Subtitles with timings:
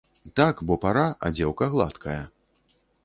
[0.39, 2.21] Так, бо пара, а дзеўка гладкая.